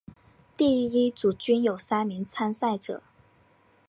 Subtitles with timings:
[0.57, 3.03] 每一组均有三名参赛者。